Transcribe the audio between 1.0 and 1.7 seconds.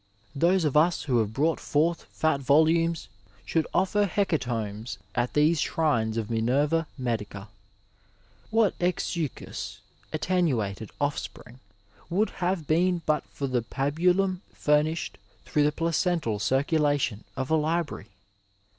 who have brought